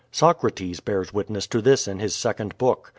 Socrates 0.11 0.79
bears 0.79 1.13
witness 1.13 1.45
to 1.45 1.61
this 1.61 1.87
in 1.87 1.99
his 1.99 2.15
second 2.15 2.57
book. 2.57 2.89